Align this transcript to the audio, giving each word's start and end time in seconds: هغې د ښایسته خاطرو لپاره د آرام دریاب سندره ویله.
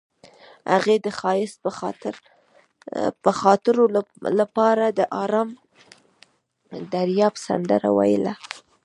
هغې 0.73 0.95
د 1.05 1.07
ښایسته 1.19 1.69
خاطرو 3.41 3.83
لپاره 4.39 4.85
د 4.97 4.99
آرام 5.23 5.49
دریاب 6.93 7.33
سندره 7.45 7.89
ویله. 7.97 8.33